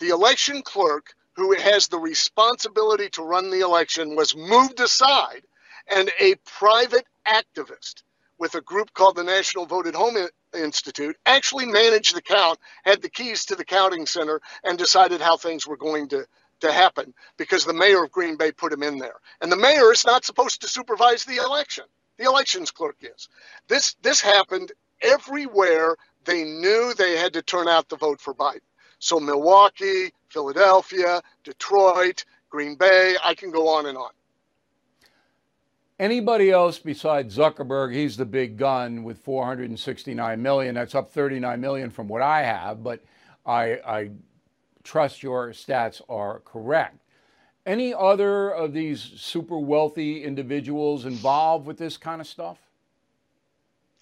[0.00, 5.42] the election clerk who has the responsibility to run the election was moved aside,
[5.88, 8.02] and a private activist
[8.38, 10.16] with a group called the National Vote at Home
[10.54, 15.36] Institute actually managed the count, had the keys to the counting center, and decided how
[15.36, 16.26] things were going to,
[16.60, 19.16] to happen because the mayor of Green Bay put him in there.
[19.40, 21.84] And the mayor is not supposed to supervise the election.
[22.18, 23.28] The elections clerk is.
[23.68, 24.72] This this happened
[25.02, 28.60] everywhere they knew they had to turn out the vote for Biden.
[28.98, 34.10] So Milwaukee, Philadelphia, Detroit, Green Bay, I can go on and on.
[35.98, 40.74] Anybody else besides Zuckerberg, he's the big gun with 469 million.
[40.74, 43.02] That's up 39 million from what I have, but
[43.46, 44.10] I, I
[44.84, 46.98] trust your stats are correct.
[47.64, 52.58] Any other of these super wealthy individuals involved with this kind of stuff?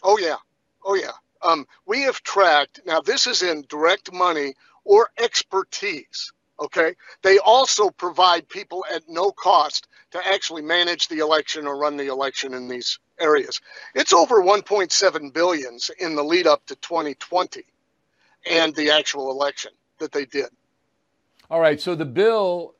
[0.02, 0.37] Oh yeah,
[0.84, 1.12] oh yeah.
[1.44, 2.80] Um, we have tracked.
[2.87, 4.54] Now this is in direct money
[4.85, 6.33] or expertise.
[6.61, 6.94] Okay.
[7.22, 12.07] They also provide people at no cost to actually manage the election or run the
[12.07, 13.61] election in these areas.
[13.94, 17.64] It's over 1.7 billions in the lead up to 2020
[18.48, 20.48] and the actual election that they did.
[21.50, 22.74] All right, so the bill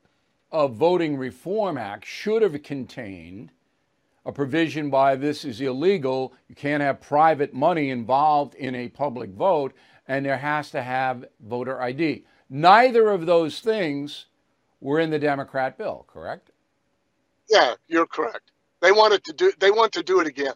[0.51, 3.51] of Voting Reform Act should have contained
[4.25, 6.33] a provision by this is illegal.
[6.49, 9.73] You can't have private money involved in a public vote,
[10.07, 12.25] and there has to have voter ID.
[12.49, 14.25] Neither of those things
[14.81, 16.51] were in the Democrat bill, correct?
[17.49, 18.51] Yeah, you're correct.
[18.81, 19.51] They wanted to do.
[19.59, 20.53] They want to do it again.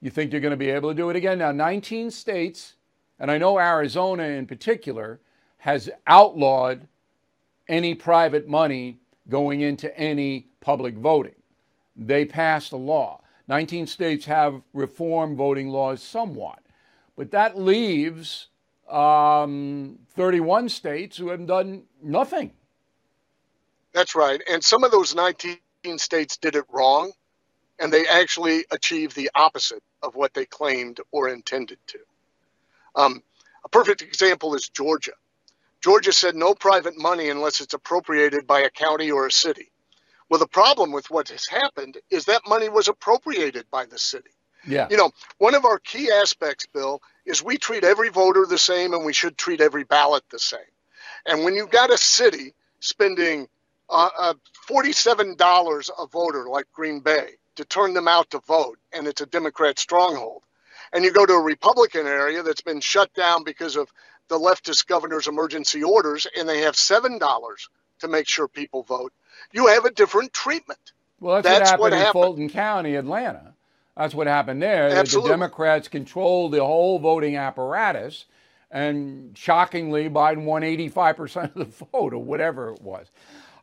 [0.00, 1.38] You think they're going to be able to do it again?
[1.38, 2.74] Now, 19 states,
[3.18, 5.20] and I know Arizona in particular,
[5.58, 6.86] has outlawed
[7.68, 11.34] any private money going into any public voting.
[11.96, 13.22] They passed a law.
[13.48, 16.60] 19 states have reformed voting laws somewhat,
[17.16, 18.48] but that leaves
[18.90, 22.52] um, 31 states who have done nothing.
[23.92, 24.42] That's right.
[24.50, 25.58] And some of those 19
[25.96, 27.12] states did it wrong,
[27.78, 31.98] and they actually achieved the opposite of what they claimed or intended to.
[32.94, 33.22] Um,
[33.64, 35.12] a perfect example is Georgia.
[35.82, 39.70] Georgia said no private money unless it's appropriated by a county or a city.
[40.28, 44.30] Well, the problem with what has happened is that money was appropriated by the city.
[44.66, 44.88] Yeah.
[44.90, 48.92] You know, one of our key aspects, Bill, is we treat every voter the same
[48.92, 50.58] and we should treat every ballot the same.
[51.26, 53.48] And when you've got a city spending
[53.88, 54.34] uh, uh,
[54.68, 59.26] $47 a voter like Green Bay to turn them out to vote, and it's a
[59.26, 60.42] Democrat stronghold,
[60.92, 63.88] and you go to a Republican area that's been shut down because of
[64.28, 67.68] the leftist governor's emergency orders and they have $7
[68.00, 69.12] to make sure people vote,
[69.52, 70.92] you have a different treatment.
[71.20, 72.12] Well, that's, that's what happened what in happened.
[72.12, 73.54] Fulton County, Atlanta.
[73.96, 74.90] That's what happened there.
[74.90, 75.28] Absolutely.
[75.28, 78.26] The Democrats controlled the whole voting apparatus,
[78.70, 83.10] and shockingly, Biden won 85% of the vote, or whatever it was.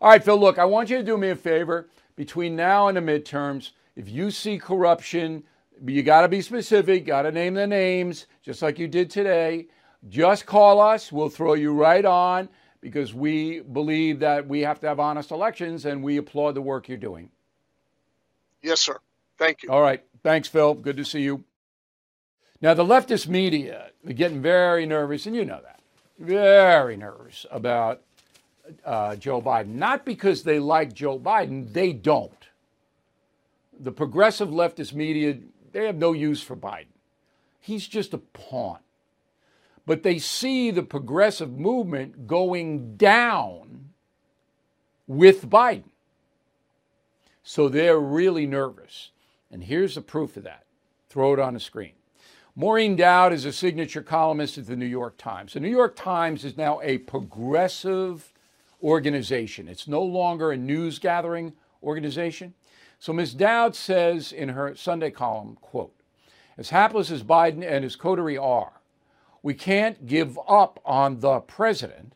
[0.01, 1.89] All right, Phil, look, I want you to do me a favor.
[2.15, 5.43] Between now and the midterms, if you see corruption,
[5.85, 9.67] you got to be specific, got to name the names, just like you did today.
[10.09, 11.11] Just call us.
[11.11, 12.49] We'll throw you right on
[12.83, 16.89] because we believe that we have to have honest elections and we applaud the work
[16.89, 17.29] you're doing.
[18.61, 18.99] Yes, sir.
[19.39, 19.69] Thank you.
[19.69, 20.03] All right.
[20.21, 20.73] Thanks, Phil.
[20.73, 21.45] Good to see you.
[22.61, 25.79] Now, the leftist media are getting very nervous, and you know that.
[26.19, 28.01] Very nervous about
[28.85, 29.75] uh, Joe Biden.
[29.75, 32.31] Not because they like Joe Biden, they don't.
[33.79, 35.37] The progressive leftist media,
[35.71, 36.87] they have no use for Biden.
[37.59, 38.79] He's just a pawn.
[39.85, 43.89] But they see the progressive movement going down
[45.07, 45.89] with Biden.
[47.43, 49.11] So they're really nervous.
[49.51, 50.65] And here's the proof of that.
[51.09, 51.93] Throw it on the screen.
[52.55, 55.53] Maureen Dowd is a signature columnist at the New York Times.
[55.53, 58.31] The New York Times is now a progressive
[58.81, 59.67] organization.
[59.67, 62.53] It's no longer a news gathering organization.
[62.99, 63.33] So Ms.
[63.33, 65.93] Dowd says in her Sunday column, quote,
[66.57, 68.73] as hapless as Biden and his coterie are,
[69.43, 72.13] we can't give up on the president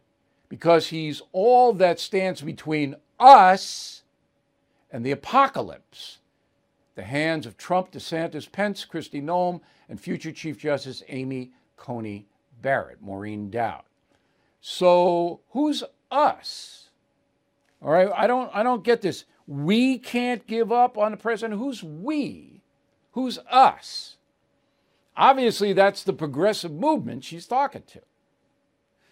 [0.50, 4.02] because he's all that stands between us
[4.90, 6.20] and the apocalypse.
[6.96, 12.26] The hands of Trump, DeSantis, Pence, Kristi Noem, and future Chief Justice Amy Coney
[12.62, 13.84] Barrett, Maureen Dowd.
[14.62, 16.90] So who's us?
[17.82, 19.26] All right, I don't I don't get this.
[19.46, 21.60] We can't give up on the president.
[21.60, 22.62] Who's we?
[23.12, 24.17] Who's us?
[25.18, 28.02] Obviously, that's the progressive movement she's talking to.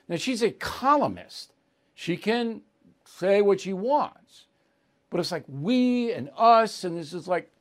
[0.08, 1.54] Now, she's a columnist.
[1.96, 2.62] She can
[3.04, 4.46] say what she wants.
[5.10, 7.52] But it's like we and us, and this is like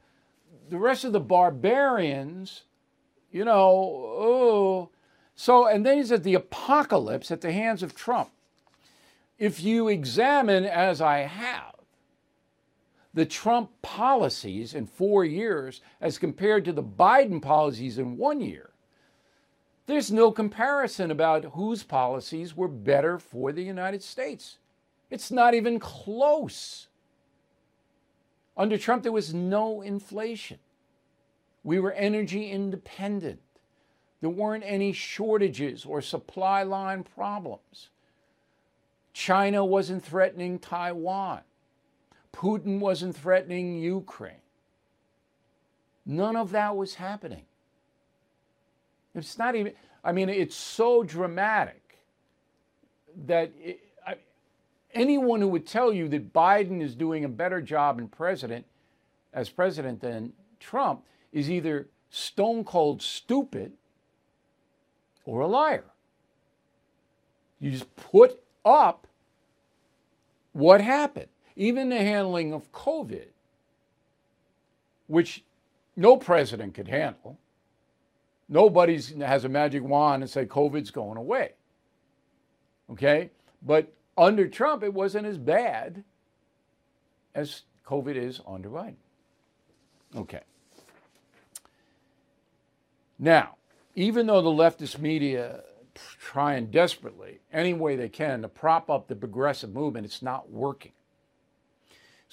[0.68, 2.64] the rest of the barbarians,
[3.30, 4.90] you know, oh.
[5.34, 8.30] So, and then he said the apocalypse at the hands of Trump.
[9.38, 11.73] If you examine, as I have,
[13.14, 18.70] the Trump policies in four years as compared to the Biden policies in one year,
[19.86, 24.58] there's no comparison about whose policies were better for the United States.
[25.10, 26.88] It's not even close.
[28.56, 30.58] Under Trump, there was no inflation.
[31.62, 33.40] We were energy independent.
[34.20, 37.90] There weren't any shortages or supply line problems.
[39.12, 41.42] China wasn't threatening Taiwan.
[42.34, 44.42] Putin wasn't threatening Ukraine.
[46.04, 47.44] None of that was happening.
[49.14, 51.98] It's not even, I mean, it's so dramatic
[53.26, 54.16] that it, I,
[54.92, 58.66] anyone who would tell you that Biden is doing a better job in president,
[59.32, 63.72] as president than Trump is either stone cold stupid
[65.24, 65.84] or a liar.
[67.60, 69.06] You just put up
[70.52, 73.26] what happened even the handling of COVID,
[75.06, 75.44] which
[75.96, 77.38] no president could handle.
[78.48, 81.52] Nobody has a magic wand and say COVID's going away.
[82.90, 83.30] Okay?
[83.62, 86.04] But under Trump, it wasn't as bad
[87.34, 88.96] as COVID is under Biden.
[90.16, 90.40] Okay.
[93.18, 93.56] Now,
[93.94, 95.62] even though the leftist media
[95.94, 100.92] trying desperately, any way they can, to prop up the progressive movement, it's not working.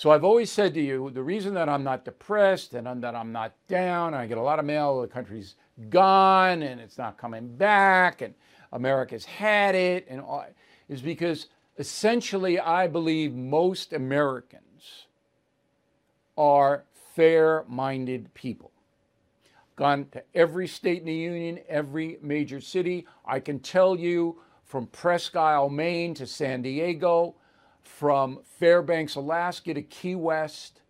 [0.02, 3.32] So I've always said to you, the reason that I'm not depressed and that I'm
[3.32, 5.54] not down, I get a lot of mail, the country's
[5.92, 8.34] gone and it's not coming back and
[8.72, 10.44] America's had it, and all,
[10.90, 15.06] is because essentially I believe most Americans
[16.36, 18.72] are fair minded people.
[19.76, 23.06] Gone to every state in the union, every major city.
[23.24, 27.36] I can tell you from Presque Isle, Maine to San Diego,
[27.98, 30.82] from Fairbanks, Alaska to Key West,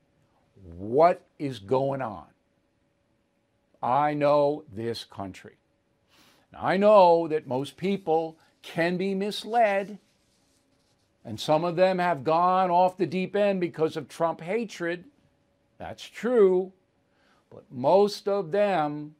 [0.77, 2.27] what is going on?
[3.81, 5.55] I know this country.
[6.57, 9.97] I know that most people can be misled,
[11.25, 15.05] and some of them have gone off the deep end because of Trump hatred.
[15.77, 16.71] That's true.
[17.51, 19.15] But most of them,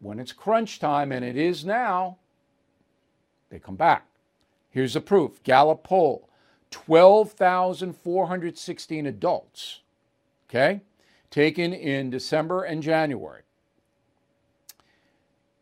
[0.00, 2.18] when it's crunch time, and it is now,
[3.50, 4.06] they come back.
[4.70, 6.28] Here's the proof Gallup poll
[6.72, 9.82] 12,416 adults,
[10.48, 10.80] okay,
[11.30, 13.42] taken in December and January.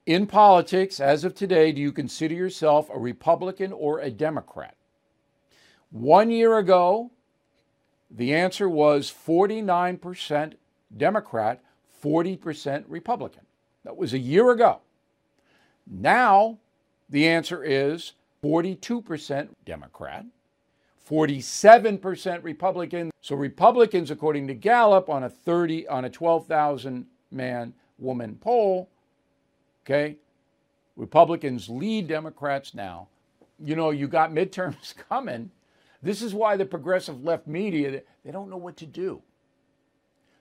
[0.07, 4.75] In politics, as of today, do you consider yourself a Republican or a Democrat?
[5.91, 7.11] One year ago,
[8.11, 10.55] the answer was 49%
[10.97, 11.63] Democrat,
[12.03, 13.45] 40% Republican.
[13.85, 14.81] That was a year ago.
[15.87, 16.59] Now,
[17.09, 20.25] the answer is 42% Democrat,
[21.11, 23.11] 47% Republican.
[23.21, 28.89] So Republicans, according to Gallup, on a 30 on a 12,000 man woman poll,
[29.85, 30.17] okay,
[30.97, 33.09] Republicans lead Democrats now.
[33.59, 35.51] You know, you got midterms coming.
[36.03, 39.23] This is why the progressive left media they don't know what to do.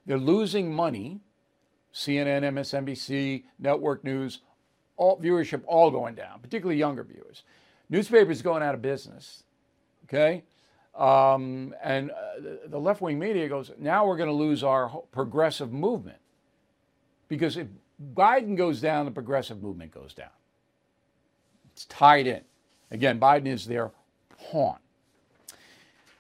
[0.06, 1.22] They're losing money.
[1.92, 4.42] CNN, MSNBC, network news,
[4.96, 7.42] all viewership all going down, particularly younger viewers.
[7.90, 9.44] Newspapers going out of business.
[10.06, 10.44] Okay,
[11.00, 12.16] um, and uh,
[12.68, 16.18] the left wing media goes, now we're going to lose our progressive movement.
[17.30, 17.68] Because if
[18.14, 20.30] Biden goes down, the progressive movement goes down.
[21.72, 22.42] It's tied in.
[22.92, 23.92] Again, Biden is their
[24.52, 24.78] pawn.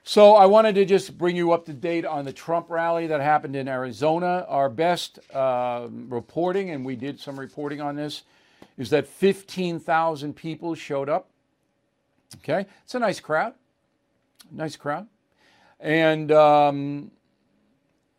[0.03, 3.19] So I wanted to just bring you up to date on the Trump rally that
[3.19, 4.45] happened in Arizona.
[4.47, 8.23] Our best uh, reporting, and we did some reporting on this,
[8.77, 11.27] is that 15,000 people showed up.
[12.37, 13.55] Okay, it's a nice crowd
[14.51, 15.07] nice crowd.
[15.79, 17.11] And um,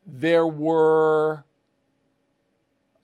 [0.06, 1.44] there were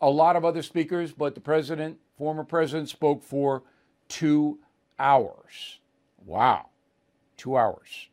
[0.01, 3.63] a lot of other speakers, but the president, former president, spoke for
[4.09, 4.59] two
[4.99, 5.79] hours.
[6.25, 6.71] Wow,
[7.37, 8.09] two hours.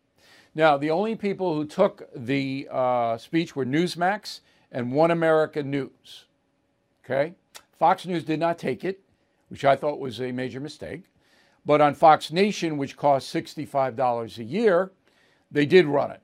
[0.55, 4.41] Now, the only people who took the uh, speech were Newsmax
[4.71, 6.25] and One America News.
[7.03, 7.33] Okay?
[7.71, 9.01] Fox News did not take it,
[9.49, 11.03] which I thought was a major mistake.
[11.65, 14.91] But on Fox Nation, which costs $65 a year,
[15.53, 16.21] they did run it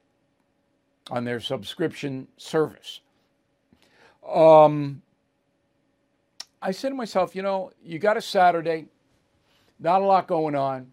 [1.10, 3.00] on their subscription service.
[4.28, 5.02] Um,
[6.62, 8.88] I said to myself, you know, you got a Saturday,
[9.80, 10.88] not a lot going on,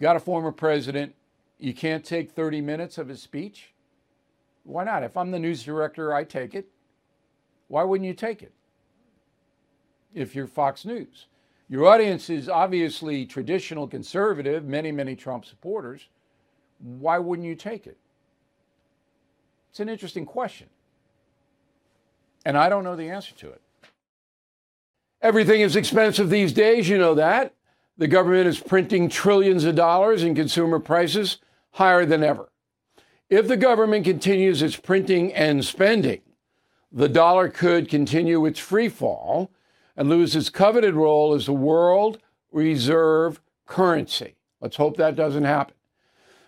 [0.00, 1.14] got a former president,
[1.58, 3.72] you can't take 30 minutes of his speech?
[4.64, 5.04] Why not?
[5.04, 6.66] If I'm the news director, I take it.
[7.68, 8.52] Why wouldn't you take it?
[10.12, 11.26] If you're Fox News.
[11.68, 16.08] Your audience is obviously traditional conservative, many, many Trump supporters
[16.78, 17.98] why wouldn't you take it?
[19.70, 20.68] It's an interesting question.
[22.44, 23.60] And I don't know the answer to it.
[25.22, 27.54] Everything is expensive these days, you know that.
[27.96, 31.38] The government is printing trillions of dollars and consumer prices
[31.72, 32.50] higher than ever.
[33.30, 36.20] If the government continues its printing and spending,
[36.92, 39.50] the dollar could continue its free fall
[39.96, 42.18] and lose its coveted role as the world
[42.52, 44.36] reserve currency.
[44.60, 45.74] Let's hope that doesn't happen.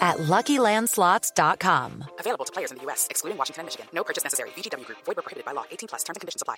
[0.00, 2.04] at LuckyLandSlots.com.
[2.20, 3.86] Available to players in the U.S., excluding Washington and Michigan.
[3.92, 4.50] No purchase necessary.
[4.50, 4.98] VGW Group.
[5.04, 5.64] Void were prohibited by law.
[5.70, 6.04] 18 plus.
[6.04, 6.56] Terms and conditions apply.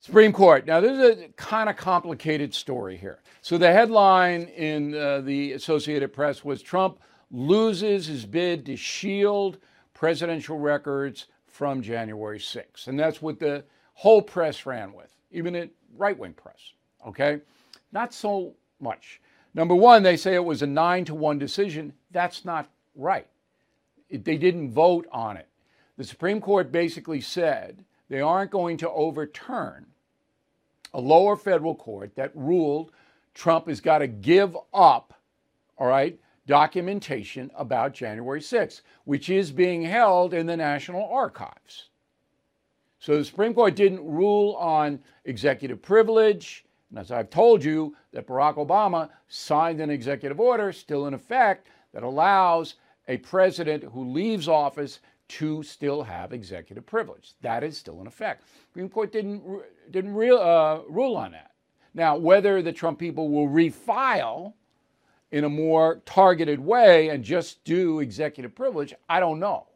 [0.00, 0.66] Supreme Court.
[0.66, 3.18] Now, this is a kind of complicated story here.
[3.42, 7.00] So, the headline in uh, the Associated Press was Trump
[7.30, 9.58] loses his bid to shield
[9.92, 12.86] presidential records from January 6th.
[12.86, 13.64] And that's what the
[13.94, 16.72] whole press ran with, even the right wing press.
[17.06, 17.40] Okay?
[17.92, 19.20] Not so much.
[19.54, 21.92] Number one, they say it was a nine to one decision.
[22.10, 23.26] That's not right.
[24.08, 25.48] It, they didn't vote on it.
[25.96, 29.86] The Supreme Court basically said they aren't going to overturn
[30.94, 32.92] a lower federal court that ruled
[33.34, 35.14] Trump has got to give up,
[35.76, 41.90] all right, documentation about January 6th, which is being held in the National Archives.
[43.00, 46.64] So the Supreme Court didn't rule on executive privilege.
[46.90, 51.68] And as I've told you, that Barack Obama signed an executive order still in effect
[51.92, 52.74] that allows
[53.08, 57.34] a president who leaves office to still have executive privilege.
[57.42, 58.44] That is still in effect.
[58.68, 59.42] Supreme Court didn't
[59.90, 61.52] didn't real, uh, rule on that.
[61.94, 64.54] Now, whether the Trump people will refile
[65.30, 69.66] in a more targeted way and just do executive privilege, I don't know.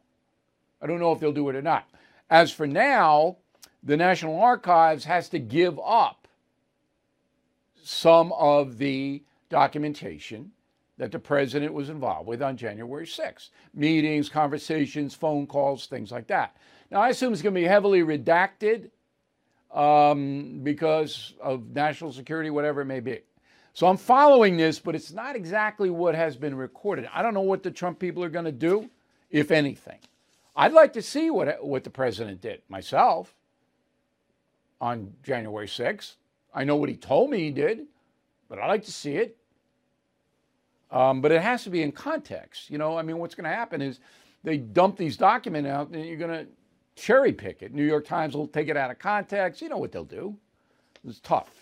[0.80, 1.88] I don't know if they'll do it or not.
[2.30, 3.36] As for now,
[3.82, 6.21] the National Archives has to give up
[7.82, 10.52] some of the documentation
[10.98, 16.26] that the president was involved with on January 6th meetings, conversations, phone calls, things like
[16.28, 16.56] that.
[16.90, 18.90] Now, I assume it's going to be heavily redacted
[19.72, 23.20] um, because of national security, whatever it may be.
[23.74, 27.08] So I'm following this, but it's not exactly what has been recorded.
[27.12, 28.90] I don't know what the Trump people are going to do,
[29.30, 29.98] if anything.
[30.54, 33.34] I'd like to see what, what the president did myself
[34.78, 36.16] on January 6th.
[36.54, 37.86] I know what he told me he did,
[38.48, 39.36] but I'd like to see it.
[40.90, 42.68] Um, but it has to be in context.
[42.68, 44.00] You know, I mean, what's going to happen is
[44.44, 46.46] they dump these documents out and you're going to
[46.94, 47.72] cherry pick it.
[47.72, 49.62] New York Times will take it out of context.
[49.62, 50.36] You know what they'll do.
[51.06, 51.61] It's tough.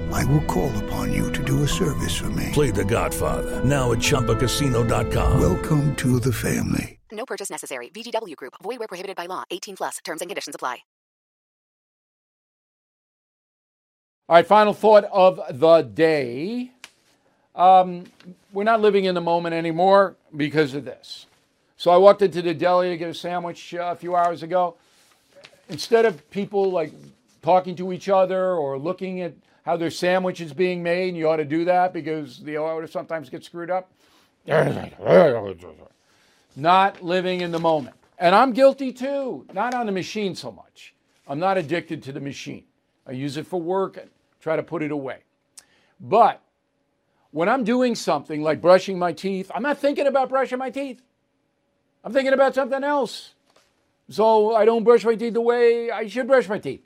[0.11, 2.49] I will call upon you to do a service for me.
[2.53, 5.39] Play The Godfather now at ChumbaCasino.com.
[5.39, 6.99] Welcome to the family.
[7.11, 7.89] No purchase necessary.
[7.89, 8.53] VGW Group.
[8.63, 9.43] Void were prohibited by law.
[9.51, 9.97] 18 plus.
[10.03, 10.79] Terms and conditions apply.
[14.29, 16.71] All right, final thought of the day.
[17.53, 18.05] Um,
[18.53, 21.25] we're not living in the moment anymore because of this.
[21.75, 24.75] So I walked into the deli to get a sandwich uh, a few hours ago.
[25.67, 26.93] Instead of people like
[27.41, 29.33] talking to each other or looking at
[29.63, 33.29] how their sandwich is being made, you ought to do that because the order sometimes
[33.29, 33.91] gets screwed up.
[36.55, 37.95] Not living in the moment.
[38.17, 40.93] And I'm guilty too, not on the machine so much.
[41.27, 42.65] I'm not addicted to the machine.
[43.07, 45.19] I use it for work and try to put it away.
[45.99, 46.39] But
[47.31, 51.01] when I'm doing something like brushing my teeth, I'm not thinking about brushing my teeth.
[52.03, 53.33] I'm thinking about something else.
[54.09, 56.83] So I don't brush my teeth the way I should brush my teeth.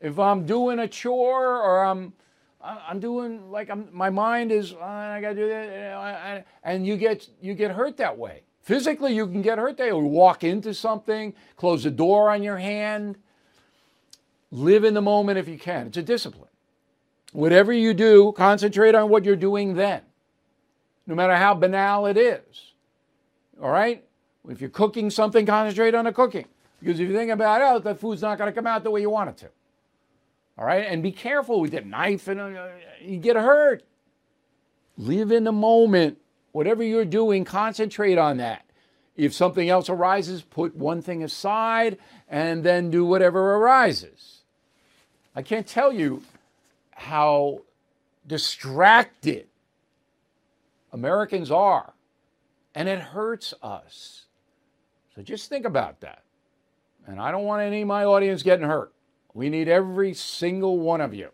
[0.00, 2.12] If I'm doing a chore or I'm
[2.60, 6.96] I'm doing like I'm my mind is oh, I got to do that and you
[6.96, 8.42] get you get hurt that way.
[8.62, 10.02] Physically you can get hurt that way.
[10.02, 13.16] Walk into something, close the door on your hand.
[14.50, 15.88] Live in the moment if you can.
[15.88, 16.48] It's a discipline.
[17.32, 20.02] Whatever you do, concentrate on what you're doing then.
[21.06, 22.72] No matter how banal it is.
[23.62, 24.04] All right?
[24.48, 26.46] If you're cooking something, concentrate on the cooking.
[26.80, 28.90] Because if you think about it, oh, the food's not going to come out the
[28.90, 29.48] way you want it to.
[30.58, 30.86] All right?
[30.86, 32.68] And be careful with that knife, and uh,
[33.00, 33.84] you get hurt.
[34.96, 36.18] Live in the moment.
[36.52, 38.64] Whatever you're doing, concentrate on that.
[39.16, 41.98] If something else arises, put one thing aside
[42.28, 44.42] and then do whatever arises.
[45.34, 46.22] I can't tell you
[46.90, 47.62] how
[48.26, 49.46] distracted
[50.92, 51.92] Americans are,
[52.74, 54.24] and it hurts us.
[55.14, 56.22] So just think about that.
[57.06, 58.92] And I don't want any of my audience getting hurt.
[59.38, 61.28] We need every single one of you.